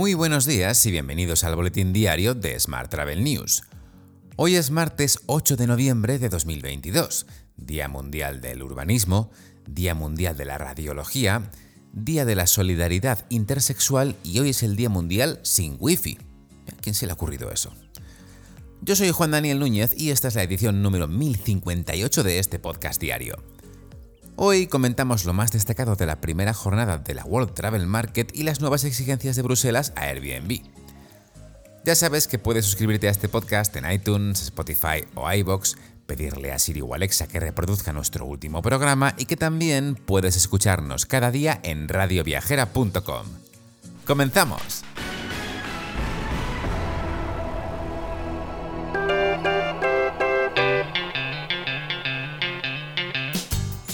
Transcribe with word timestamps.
Muy 0.00 0.14
buenos 0.14 0.46
días 0.46 0.86
y 0.86 0.90
bienvenidos 0.90 1.44
al 1.44 1.56
boletín 1.56 1.92
diario 1.92 2.34
de 2.34 2.58
Smart 2.58 2.90
Travel 2.90 3.22
News. 3.22 3.64
Hoy 4.36 4.54
es 4.54 4.70
martes 4.70 5.20
8 5.26 5.58
de 5.58 5.66
noviembre 5.66 6.18
de 6.18 6.30
2022, 6.30 7.26
Día 7.58 7.86
Mundial 7.86 8.40
del 8.40 8.62
Urbanismo, 8.62 9.30
Día 9.66 9.94
Mundial 9.94 10.38
de 10.38 10.46
la 10.46 10.56
Radiología, 10.56 11.50
Día 11.92 12.24
de 12.24 12.34
la 12.34 12.46
Solidaridad 12.46 13.26
Intersexual 13.28 14.16
y 14.24 14.38
hoy 14.38 14.48
es 14.48 14.62
el 14.62 14.74
Día 14.74 14.88
Mundial 14.88 15.38
sin 15.42 15.76
Wi-Fi. 15.78 16.16
¿A 16.72 16.80
quién 16.80 16.94
se 16.94 17.04
le 17.04 17.12
ha 17.12 17.14
ocurrido 17.16 17.50
eso? 17.50 17.70
Yo 18.80 18.96
soy 18.96 19.10
Juan 19.10 19.32
Daniel 19.32 19.58
Núñez 19.58 19.92
y 19.94 20.12
esta 20.12 20.28
es 20.28 20.34
la 20.34 20.44
edición 20.44 20.80
número 20.80 21.08
1058 21.08 22.22
de 22.22 22.38
este 22.38 22.58
podcast 22.58 22.98
diario. 23.02 23.36
Hoy 24.42 24.68
comentamos 24.68 25.26
lo 25.26 25.34
más 25.34 25.52
destacado 25.52 25.96
de 25.96 26.06
la 26.06 26.22
primera 26.22 26.54
jornada 26.54 26.96
de 26.96 27.12
la 27.12 27.26
World 27.26 27.52
Travel 27.52 27.86
Market 27.86 28.34
y 28.34 28.42
las 28.42 28.62
nuevas 28.62 28.84
exigencias 28.84 29.36
de 29.36 29.42
Bruselas 29.42 29.92
a 29.96 30.04
Airbnb. 30.04 30.62
Ya 31.84 31.94
sabes 31.94 32.26
que 32.26 32.38
puedes 32.38 32.64
suscribirte 32.64 33.08
a 33.08 33.10
este 33.10 33.28
podcast 33.28 33.76
en 33.76 33.92
iTunes, 33.92 34.40
Spotify 34.40 35.04
o 35.14 35.30
iBox, 35.30 35.76
pedirle 36.06 36.52
a 36.52 36.58
Siri 36.58 36.80
o 36.80 36.94
Alexa 36.94 37.28
que 37.28 37.38
reproduzca 37.38 37.92
nuestro 37.92 38.24
último 38.24 38.62
programa 38.62 39.14
y 39.18 39.26
que 39.26 39.36
también 39.36 39.94
puedes 39.94 40.38
escucharnos 40.38 41.04
cada 41.04 41.30
día 41.30 41.60
en 41.62 41.86
radioviajera.com. 41.86 43.26
¡Comenzamos! 44.06 44.84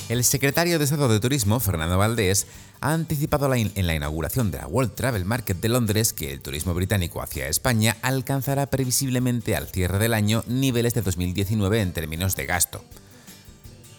El 0.09 0.23
secretario 0.23 0.79
de 0.79 0.85
Estado 0.85 1.09
de 1.09 1.19
Turismo, 1.19 1.59
Fernando 1.59 1.99
Valdés, 1.99 2.47
ha 2.81 2.93
anticipado 2.93 3.53
en 3.53 3.87
la 3.89 3.95
inauguración 3.97 4.53
de 4.53 4.59
la 4.59 4.69
World 4.69 4.95
Travel 4.95 5.25
Market 5.25 5.61
de 5.61 5.69
Londres 5.69 6.13
que 6.13 6.33
el 6.33 6.41
turismo 6.41 6.75
británico 6.75 7.21
hacia 7.21 7.49
España 7.49 7.97
alcanzará 8.03 8.67
previsiblemente 8.67 9.57
al 9.57 9.67
cierre 9.67 9.99
del 9.99 10.15
año 10.15 10.45
niveles 10.47 10.95
de 10.95 11.03
2019 11.03 11.81
en 11.81 11.93
términos 11.93 12.37
de 12.37 12.47
gasto. 12.47 12.85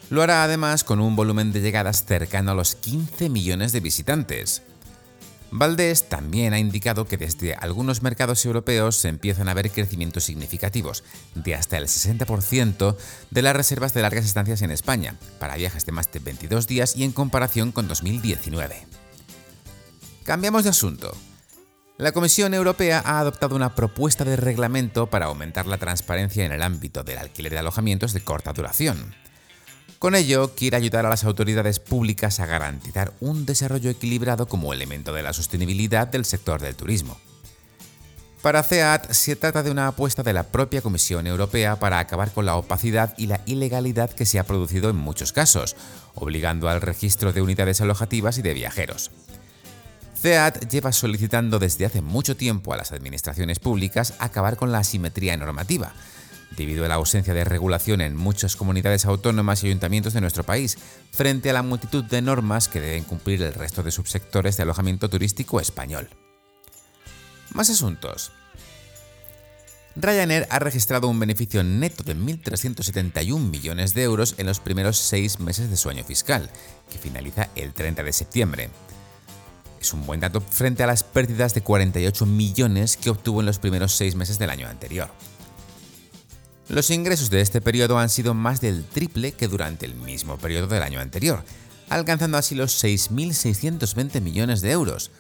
Lo 0.10 0.22
hará 0.22 0.46
además 0.46 0.86
con 0.86 1.02
un 1.02 1.18
volumen 1.18 1.52
de 1.52 1.60
llegadas 1.60 2.06
cercano 2.06 2.52
a 2.52 2.56
los 2.56 2.76
15 2.76 3.28
millones 3.28 3.74
de 3.74 3.82
visitantes. 3.82 4.62
Valdés 5.52 6.10
también 6.10 6.54
ha 6.54 6.60
indicado 6.60 7.06
que 7.06 7.18
desde 7.18 7.54
algunos 7.54 8.02
mercados 8.02 8.44
europeos 8.46 8.98
se 8.98 9.08
empiezan 9.08 9.48
a 9.48 9.54
ver 9.54 9.72
crecimientos 9.72 10.26
significativos, 10.26 11.04
de 11.36 11.56
hasta 11.56 11.78
el 11.78 11.86
60% 11.86 12.98
de 13.32 13.42
las 13.42 13.56
reservas 13.56 13.94
de 13.94 14.02
largas 14.02 14.26
estancias 14.26 14.62
en 14.62 14.72
España, 14.72 15.16
para 15.40 15.56
viajes 15.56 15.86
de 15.86 15.94
más 15.94 16.12
de 16.12 16.20
22 16.20 16.68
días 16.68 16.96
y 16.96 17.04
en 17.04 17.12
comparación 17.12 17.72
con 17.72 17.88
2019. 17.88 18.88
Cambiamos 20.24 20.66
de 20.66 20.72
asunto. 20.72 21.16
La 21.98 22.12
Comisión 22.12 22.54
Europea 22.54 23.02
ha 23.04 23.20
adoptado 23.20 23.56
una 23.56 23.74
propuesta 23.74 24.24
de 24.24 24.36
reglamento 24.36 25.10
para 25.10 25.28
aumentar 25.28 25.66
la 25.66 25.78
transparencia 25.78 26.46
en 26.46 26.52
el 26.52 26.62
ámbito 26.62 27.04
del 27.04 27.18
alquiler 27.18 27.54
de 27.54 27.60
alojamientos 27.60 28.14
de 28.14 28.22
corta 28.22 28.54
duración. 28.54 29.16
Con 30.00 30.14
ello, 30.14 30.54
quiere 30.54 30.78
ayudar 30.78 31.08
a 31.08 31.10
las 31.10 31.24
autoridades 31.24 31.80
públicas 31.80 32.40
a 32.40 32.46
garantizar 32.46 33.14
un 33.20 33.48
desarrollo 33.48 33.90
equilibrado 33.90 34.48
como 34.48 34.72
elemento 34.72 35.12
de 35.12 35.24
la 35.24 35.34
sostenibilidad 35.34 36.08
del 36.08 36.24
sector 36.24 36.62
del 36.62 36.76
turismo. 36.76 37.18
Para 38.44 38.62
CEAT 38.62 39.12
se 39.12 39.36
trata 39.36 39.64
de 39.64 39.72
una 39.72 39.88
apuesta 39.88 40.22
de 40.22 40.34
la 40.34 40.44
propia 40.44 40.84
Comisión 40.84 41.26
Europea 41.26 41.80
para 41.80 41.98
acabar 41.98 42.32
con 42.32 42.46
la 42.46 42.56
opacidad 42.56 43.16
y 43.18 43.26
la 43.26 43.42
ilegalidad 43.48 44.12
que 44.12 44.28
se 44.28 44.38
ha 44.38 44.46
producido 44.46 44.92
en 44.92 44.98
muchos 44.98 45.34
casos, 45.34 45.76
obligando 46.14 46.70
al 46.70 46.82
registro 46.82 47.34
de 47.34 47.42
unidades 47.42 47.82
alojativas 47.82 48.38
y 48.38 48.44
de 48.44 48.54
viajeros. 48.54 49.10
CEAT 50.22 50.70
lleva 50.70 50.92
solicitando 50.92 51.58
desde 51.58 51.88
hace 51.88 52.02
mucho 52.02 52.38
tiempo 52.38 52.72
a 52.72 52.78
las 52.78 52.92
administraciones 52.92 53.58
públicas 53.58 54.14
acabar 54.20 54.58
con 54.58 54.72
la 54.72 54.80
asimetría 54.80 55.36
normativa, 55.38 55.94
debido 56.56 56.86
a 56.86 56.88
la 56.88 56.96
ausencia 56.96 57.34
de 57.34 57.44
regulación 57.44 58.02
en 58.02 58.16
muchas 58.16 58.56
comunidades 58.56 59.06
autónomas 59.06 59.64
y 59.64 59.68
ayuntamientos 59.68 60.14
de 60.14 60.22
nuestro 60.22 60.44
país, 60.44 60.78
frente 61.12 61.50
a 61.50 61.54
la 61.54 61.64
multitud 61.64 62.04
de 62.04 62.22
normas 62.22 62.68
que 62.68 62.82
deben 62.82 63.04
cumplir 63.04 63.42
el 63.44 63.54
resto 63.54 63.84
de 63.84 63.92
subsectores 63.92 64.58
de 64.58 64.64
alojamiento 64.64 65.10
turístico 65.10 65.60
español. 65.60 66.10
Más 67.54 67.70
asuntos. 67.70 68.32
Ryanair 70.00 70.46
ha 70.52 70.60
registrado 70.60 71.08
un 71.08 71.20
beneficio 71.20 71.64
neto 71.64 72.04
de 72.04 72.16
1.371 72.16 73.40
millones 73.40 73.96
de 73.96 74.04
euros 74.04 74.36
en 74.38 74.46
los 74.46 74.60
primeros 74.60 74.98
seis 74.98 75.40
meses 75.40 75.72
de 75.72 75.78
su 75.78 75.90
año 75.90 76.04
fiscal, 76.04 76.52
que 76.92 77.00
finaliza 77.00 77.50
el 77.56 77.74
30 77.74 78.04
de 78.04 78.14
septiembre. 78.14 78.70
Es 79.82 79.94
un 79.94 80.06
buen 80.06 80.20
dato 80.20 80.40
frente 80.42 80.84
a 80.84 80.88
las 80.88 81.04
pérdidas 81.04 81.56
de 81.56 81.62
48 81.62 82.28
millones 82.28 82.96
que 82.96 83.10
obtuvo 83.10 83.40
en 83.40 83.48
los 83.48 83.58
primeros 83.58 83.92
seis 83.92 84.14
meses 84.14 84.38
del 84.38 84.52
año 84.52 84.68
anterior. 84.68 85.10
Los 86.70 86.90
ingresos 86.90 87.30
de 87.30 87.40
este 87.40 87.62
periodo 87.62 87.98
han 87.98 88.10
sido 88.10 88.34
más 88.34 88.60
del 88.60 88.84
triple 88.84 89.32
que 89.32 89.48
durante 89.48 89.86
el 89.86 89.96
mismo 89.96 90.38
periodo 90.38 90.68
del 90.68 90.84
año 90.84 91.00
anterior, 91.00 91.44
alcanzando 91.90 92.38
así 92.38 92.56
los 92.56 92.84
6.620 92.84 94.20
millones 94.20 94.60
de 94.60 94.72
euros, 94.72 95.12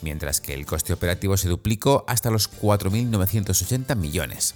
mientras 0.00 0.40
que 0.40 0.54
el 0.54 0.64
coste 0.64 0.92
operativo 0.92 1.36
se 1.36 1.48
duplicó 1.48 2.04
hasta 2.06 2.30
los 2.30 2.48
4.980 2.48 3.96
millones. 3.96 4.54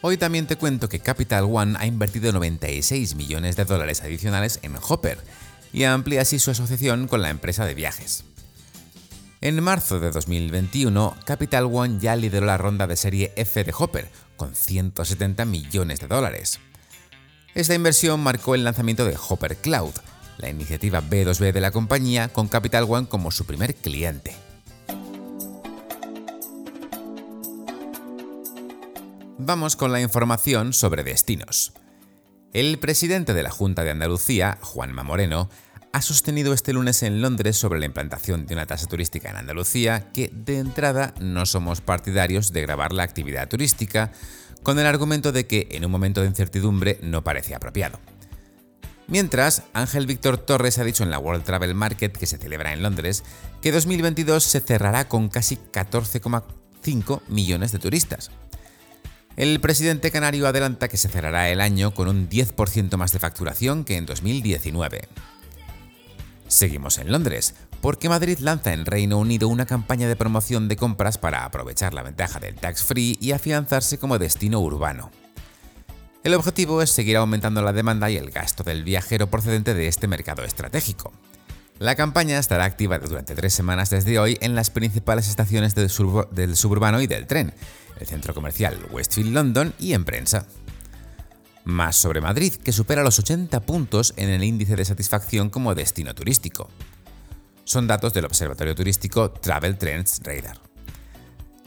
Hoy 0.00 0.16
también 0.16 0.46
te 0.46 0.56
cuento 0.56 0.88
que 0.88 1.00
Capital 1.00 1.44
One 1.44 1.76
ha 1.78 1.86
invertido 1.86 2.32
96 2.32 3.14
millones 3.14 3.56
de 3.56 3.66
dólares 3.66 4.00
adicionales 4.02 4.60
en 4.62 4.76
Hopper 4.76 5.18
y 5.74 5.84
amplía 5.84 6.22
así 6.22 6.38
su 6.38 6.50
asociación 6.50 7.06
con 7.06 7.20
la 7.20 7.28
empresa 7.28 7.66
de 7.66 7.74
viajes. 7.74 8.24
En 9.42 9.62
marzo 9.62 10.00
de 10.00 10.10
2021, 10.10 11.14
Capital 11.26 11.68
One 11.70 11.98
ya 12.00 12.16
lideró 12.16 12.46
la 12.46 12.56
ronda 12.56 12.86
de 12.86 12.96
serie 12.96 13.32
F 13.36 13.64
de 13.64 13.74
Hopper, 13.76 14.08
con 14.36 14.54
170 14.54 15.44
millones 15.44 16.00
de 16.00 16.06
dólares. 16.06 16.58
Esta 17.54 17.74
inversión 17.74 18.20
marcó 18.20 18.54
el 18.54 18.64
lanzamiento 18.64 19.04
de 19.04 19.16
Hopper 19.28 19.56
Cloud, 19.56 19.92
la 20.38 20.48
iniciativa 20.48 21.02
B2B 21.02 21.52
de 21.52 21.60
la 21.60 21.70
compañía 21.70 22.28
con 22.28 22.48
Capital 22.48 22.86
One 22.88 23.08
como 23.08 23.30
su 23.30 23.44
primer 23.44 23.74
cliente. 23.74 24.34
Vamos 29.38 29.76
con 29.76 29.92
la 29.92 30.00
información 30.00 30.72
sobre 30.72 31.04
destinos. 31.04 31.74
El 32.54 32.78
presidente 32.78 33.34
de 33.34 33.42
la 33.42 33.50
Junta 33.50 33.84
de 33.84 33.90
Andalucía, 33.90 34.58
Juanma 34.62 35.02
Moreno, 35.02 35.50
ha 35.96 36.02
sostenido 36.02 36.52
este 36.52 36.74
lunes 36.74 37.02
en 37.02 37.22
Londres 37.22 37.56
sobre 37.56 37.78
la 37.80 37.86
implantación 37.86 38.44
de 38.44 38.52
una 38.52 38.66
tasa 38.66 38.86
turística 38.86 39.30
en 39.30 39.36
Andalucía 39.36 40.12
que 40.12 40.30
de 40.30 40.58
entrada 40.58 41.14
no 41.20 41.46
somos 41.46 41.80
partidarios 41.80 42.52
de 42.52 42.60
grabar 42.60 42.92
la 42.92 43.02
actividad 43.02 43.48
turística 43.48 44.12
con 44.62 44.78
el 44.78 44.84
argumento 44.84 45.32
de 45.32 45.46
que 45.46 45.68
en 45.70 45.86
un 45.86 45.90
momento 45.90 46.20
de 46.20 46.26
incertidumbre 46.26 46.98
no 47.00 47.24
parece 47.24 47.54
apropiado. 47.54 47.98
Mientras, 49.06 49.62
Ángel 49.72 50.04
Víctor 50.04 50.36
Torres 50.36 50.76
ha 50.76 50.84
dicho 50.84 51.02
en 51.02 51.10
la 51.10 51.18
World 51.18 51.44
Travel 51.44 51.74
Market 51.74 52.14
que 52.14 52.26
se 52.26 52.36
celebra 52.36 52.74
en 52.74 52.82
Londres 52.82 53.24
que 53.62 53.72
2022 53.72 54.44
se 54.44 54.60
cerrará 54.60 55.08
con 55.08 55.30
casi 55.30 55.56
14,5 55.56 57.22
millones 57.28 57.72
de 57.72 57.78
turistas. 57.78 58.30
El 59.36 59.60
presidente 59.60 60.10
canario 60.10 60.46
adelanta 60.46 60.88
que 60.88 60.98
se 60.98 61.08
cerrará 61.08 61.48
el 61.48 61.62
año 61.62 61.94
con 61.94 62.08
un 62.08 62.28
10% 62.28 62.96
más 62.98 63.12
de 63.12 63.18
facturación 63.18 63.84
que 63.84 63.96
en 63.96 64.04
2019. 64.04 65.08
Seguimos 66.56 66.96
en 66.96 67.12
Londres, 67.12 67.54
porque 67.82 68.08
Madrid 68.08 68.38
lanza 68.38 68.72
en 68.72 68.86
Reino 68.86 69.18
Unido 69.18 69.46
una 69.46 69.66
campaña 69.66 70.08
de 70.08 70.16
promoción 70.16 70.68
de 70.68 70.76
compras 70.76 71.18
para 71.18 71.44
aprovechar 71.44 71.92
la 71.92 72.02
ventaja 72.02 72.40
del 72.40 72.54
tax 72.54 72.82
free 72.82 73.18
y 73.20 73.32
afianzarse 73.32 73.98
como 73.98 74.18
destino 74.18 74.58
urbano. 74.60 75.10
El 76.24 76.32
objetivo 76.32 76.80
es 76.80 76.88
seguir 76.88 77.18
aumentando 77.18 77.60
la 77.60 77.74
demanda 77.74 78.08
y 78.08 78.16
el 78.16 78.30
gasto 78.30 78.62
del 78.62 78.84
viajero 78.84 79.26
procedente 79.26 79.74
de 79.74 79.86
este 79.86 80.08
mercado 80.08 80.44
estratégico. 80.44 81.12
La 81.78 81.94
campaña 81.94 82.38
estará 82.38 82.64
activa 82.64 82.98
durante 83.00 83.34
tres 83.34 83.52
semanas 83.52 83.90
desde 83.90 84.18
hoy 84.18 84.38
en 84.40 84.54
las 84.54 84.70
principales 84.70 85.28
estaciones 85.28 85.74
del, 85.74 85.90
suburbano 85.90 87.02
y 87.02 87.06
del 87.06 87.26
tren, 87.26 87.52
el 88.00 88.06
centro 88.06 88.32
comercial 88.32 88.78
Westfield 88.90 89.34
London 89.34 89.74
y 89.78 89.92
en 89.92 90.06
prensa 90.06 90.46
más 91.66 91.96
sobre 91.96 92.20
Madrid, 92.20 92.54
que 92.54 92.72
supera 92.72 93.02
los 93.02 93.18
80 93.18 93.60
puntos 93.60 94.14
en 94.16 94.30
el 94.30 94.44
índice 94.44 94.76
de 94.76 94.84
satisfacción 94.84 95.50
como 95.50 95.74
destino 95.74 96.14
turístico. 96.14 96.70
Son 97.64 97.86
datos 97.86 98.14
del 98.14 98.24
Observatorio 98.24 98.74
Turístico 98.74 99.32
Travel 99.32 99.76
Trends 99.76 100.20
Radar. 100.22 100.60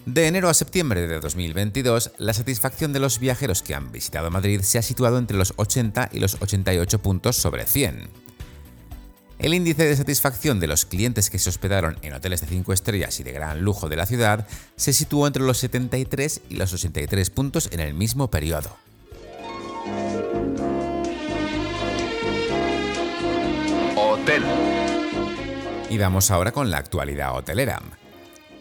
De 0.05 0.27
enero 0.27 0.49
a 0.49 0.53
septiembre 0.53 1.05
de 1.07 1.19
2022, 1.19 2.13
la 2.17 2.33
satisfacción 2.33 2.93
de 2.93 2.99
los 2.99 3.19
viajeros 3.19 3.61
que 3.61 3.75
han 3.75 3.91
visitado 3.91 4.31
Madrid 4.31 4.61
se 4.61 4.79
ha 4.79 4.81
situado 4.81 5.17
entre 5.19 5.37
los 5.37 5.53
80 5.57 6.09
y 6.13 6.19
los 6.19 6.41
88 6.41 6.99
puntos 6.99 7.35
sobre 7.35 7.65
100. 7.65 8.09
El 9.37 9.53
índice 9.53 9.85
de 9.85 9.95
satisfacción 9.95 10.59
de 10.59 10.67
los 10.67 10.85
clientes 10.85 11.29
que 11.29 11.39
se 11.39 11.49
hospedaron 11.49 11.97
en 12.01 12.13
hoteles 12.13 12.41
de 12.41 12.47
5 12.47 12.73
estrellas 12.73 13.19
y 13.19 13.23
de 13.23 13.33
gran 13.33 13.61
lujo 13.61 13.87
de 13.89 13.97
la 13.97 14.05
ciudad 14.05 14.47
se 14.77 14.93
situó 14.93 15.27
entre 15.27 15.43
los 15.43 15.57
73 15.59 16.41
y 16.49 16.55
los 16.55 16.73
83 16.73 17.29
puntos 17.29 17.69
en 17.71 17.81
el 17.81 17.93
mismo 17.93 18.29
periodo. 18.31 18.88
Y 25.89 25.97
vamos 25.97 26.29
ahora 26.29 26.51
con 26.51 26.69
la 26.69 26.77
actualidad 26.77 27.35
hotelera. 27.35 27.81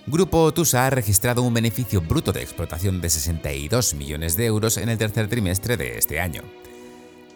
Grupo 0.06 0.42
Otusa 0.42 0.86
ha 0.86 0.90
registrado 0.90 1.42
un 1.42 1.52
beneficio 1.52 2.00
bruto 2.00 2.32
de 2.32 2.40
explotación 2.40 3.02
de 3.02 3.10
62 3.10 3.94
millones 3.94 4.36
de 4.36 4.46
euros 4.46 4.78
en 4.78 4.88
el 4.88 4.96
tercer 4.96 5.28
trimestre 5.28 5.76
de 5.76 5.98
este 5.98 6.20
año. 6.20 6.42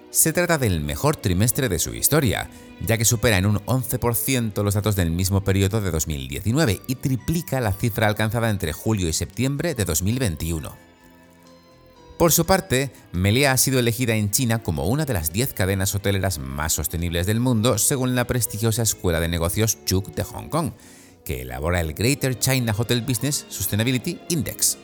Se 0.08 0.32
trata 0.32 0.56
del 0.56 0.80
mejor 0.80 1.16
trimestre 1.16 1.68
de 1.68 1.78
su 1.78 1.94
historia, 1.94 2.48
ya 2.80 2.96
que 2.96 3.04
supera 3.04 3.36
en 3.36 3.46
un 3.46 3.58
11% 3.66 4.62
los 4.62 4.74
datos 4.74 4.96
del 4.96 5.10
mismo 5.10 5.42
periodo 5.44 5.80
de 5.80 5.90
2019 5.90 6.80
y 6.86 6.94
triplica 6.96 7.60
la 7.60 7.72
cifra 7.72 8.08
alcanzada 8.08 8.48
entre 8.48 8.72
julio 8.72 9.08
y 9.08 9.12
septiembre 9.12 9.74
de 9.74 9.84
2021. 9.84 10.91
Por 12.22 12.30
su 12.30 12.46
parte, 12.46 12.92
Melia 13.10 13.50
ha 13.50 13.56
sido 13.56 13.80
elegida 13.80 14.14
en 14.14 14.30
China 14.30 14.62
como 14.62 14.86
una 14.86 15.04
de 15.04 15.12
las 15.12 15.32
10 15.32 15.54
cadenas 15.54 15.92
hoteleras 15.96 16.38
más 16.38 16.72
sostenibles 16.72 17.26
del 17.26 17.40
mundo 17.40 17.78
según 17.78 18.14
la 18.14 18.28
prestigiosa 18.28 18.82
Escuela 18.82 19.18
de 19.18 19.26
Negocios 19.26 19.84
Chuk 19.86 20.14
de 20.14 20.22
Hong 20.22 20.48
Kong, 20.48 20.70
que 21.24 21.42
elabora 21.42 21.80
el 21.80 21.94
Greater 21.94 22.38
China 22.38 22.76
Hotel 22.78 23.02
Business 23.02 23.44
Sustainability 23.48 24.20
Index. 24.28 24.78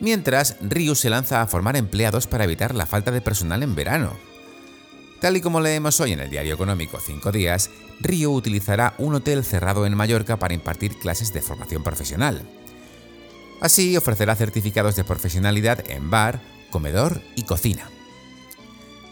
Mientras, 0.00 0.58
Ryu 0.60 0.94
se 0.94 1.08
lanza 1.08 1.40
a 1.40 1.46
formar 1.46 1.76
empleados 1.76 2.26
para 2.26 2.44
evitar 2.44 2.74
la 2.74 2.84
falta 2.84 3.10
de 3.10 3.22
personal 3.22 3.62
en 3.62 3.74
verano. 3.74 4.12
Tal 5.22 5.38
y 5.38 5.40
como 5.40 5.62
leemos 5.62 6.00
hoy 6.00 6.12
en 6.12 6.20
el 6.20 6.28
diario 6.28 6.52
económico 6.52 7.00
5 7.00 7.32
días, 7.32 7.70
Ryu 7.98 8.30
utilizará 8.30 8.92
un 8.98 9.14
hotel 9.14 9.42
cerrado 9.42 9.86
en 9.86 9.96
Mallorca 9.96 10.38
para 10.38 10.52
impartir 10.52 10.98
clases 10.98 11.32
de 11.32 11.40
formación 11.40 11.82
profesional. 11.82 12.59
Así 13.60 13.96
ofrecerá 13.96 14.34
certificados 14.36 14.96
de 14.96 15.04
profesionalidad 15.04 15.84
en 15.90 16.10
bar, 16.10 16.40
comedor 16.70 17.20
y 17.36 17.42
cocina. 17.44 17.90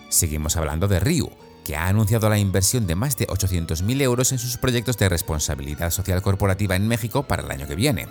Seguimos 0.09 0.57
hablando 0.57 0.89
de 0.89 1.01
Ryu, 1.01 1.31
que 1.65 1.77
ha 1.77 1.87
anunciado 1.89 2.31
la 2.31 2.39
inversión 2.39 2.87
de 2.87 2.95
más 2.95 3.19
de 3.19 3.27
800.000 3.27 4.01
euros 4.01 4.33
en 4.33 4.39
sus 4.39 4.57
proyectos 4.57 4.97
de 4.97 5.11
responsabilidad 5.11 5.91
social 5.91 6.23
corporativa 6.23 6.77
en 6.77 6.89
México 6.89 7.25
para 7.25 7.43
el 7.43 7.51
año 7.51 7.69
que 7.69 7.75
viene. 7.75 8.09